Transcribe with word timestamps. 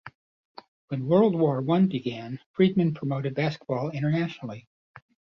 When 0.87 1.05
World 1.05 1.35
War 1.35 1.61
One 1.61 1.87
began, 1.87 2.39
Friedman 2.53 2.95
promoted 2.95 3.35
basketball 3.35 3.91
internationally. 3.91 4.67